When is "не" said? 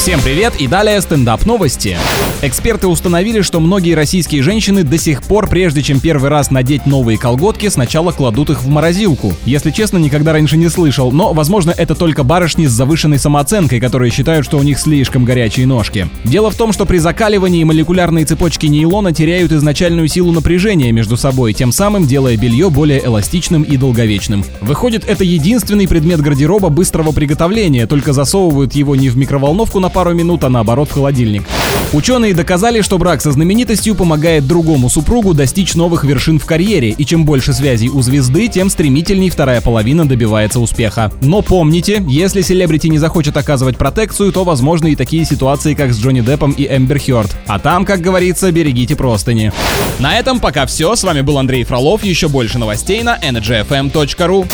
10.56-10.70, 28.96-29.10, 42.86-42.98